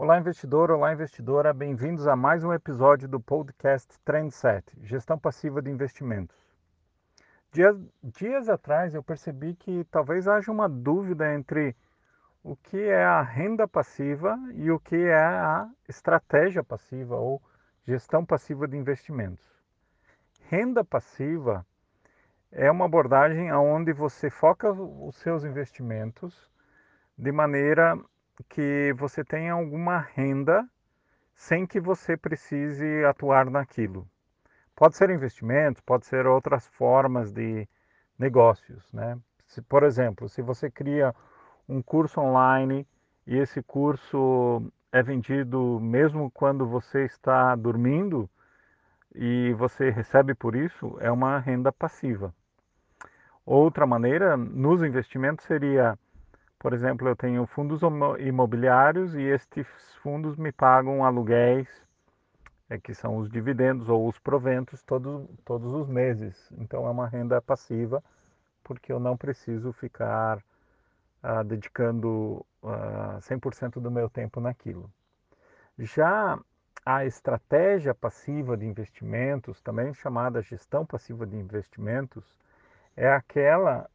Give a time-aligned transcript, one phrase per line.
[0.00, 5.72] Olá, investidor, olá, investidora, bem-vindos a mais um episódio do podcast Trendset, Gestão Passiva de
[5.72, 6.36] Investimentos.
[7.50, 11.74] Dias, dias atrás eu percebi que talvez haja uma dúvida entre
[12.44, 17.42] o que é a renda passiva e o que é a estratégia passiva ou
[17.84, 19.44] gestão passiva de investimentos.
[20.44, 21.66] Renda passiva
[22.52, 26.48] é uma abordagem onde você foca os seus investimentos
[27.18, 27.98] de maneira
[28.48, 30.68] que você tenha alguma renda
[31.34, 34.06] sem que você precise atuar naquilo.
[34.74, 37.68] Pode ser investimentos, pode ser outras formas de
[38.18, 39.18] negócios, né?
[39.46, 41.14] Se, por exemplo, se você cria
[41.68, 42.86] um curso online
[43.26, 48.28] e esse curso é vendido mesmo quando você está dormindo
[49.14, 52.34] e você recebe por isso, é uma renda passiva.
[53.44, 55.98] Outra maneira nos investimentos seria
[56.58, 57.80] por exemplo, eu tenho fundos
[58.18, 59.66] imobiliários e estes
[60.02, 61.68] fundos me pagam aluguéis,
[62.68, 66.52] é, que são os dividendos ou os proventos todos, todos os meses.
[66.58, 68.02] Então é uma renda passiva,
[68.64, 70.42] porque eu não preciso ficar
[71.22, 74.90] ah, dedicando ah, 100% do meu tempo naquilo.
[75.78, 76.38] Já
[76.84, 82.24] a estratégia passiva de investimentos, também chamada gestão passiva de investimentos,
[82.96, 83.88] é aquela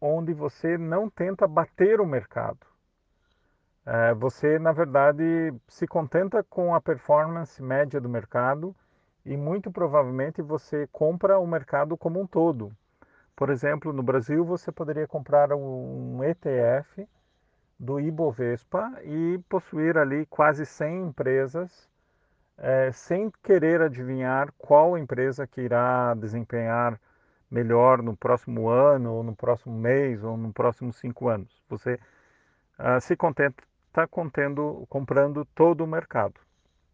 [0.00, 2.58] onde você não tenta bater o mercado.
[3.84, 8.76] É, você, na verdade, se contenta com a performance média do mercado
[9.24, 12.70] e muito provavelmente você compra o mercado como um todo.
[13.34, 17.08] Por exemplo, no Brasil você poderia comprar um ETF
[17.78, 21.88] do Ibovespa e possuir ali quase 100 empresas,
[22.56, 27.00] é, sem querer adivinhar qual empresa que irá desempenhar
[27.50, 31.62] melhor no próximo ano, ou no próximo mês, ou no próximo cinco anos.
[31.68, 31.98] Você
[32.78, 33.62] uh, se contenta
[33.98, 36.40] está contendo, comprando todo o mercado.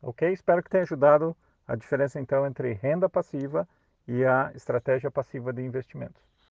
[0.00, 0.32] Ok?
[0.32, 3.68] Espero que tenha ajudado a diferença então entre renda passiva
[4.08, 6.22] e a estratégia passiva de investimentos.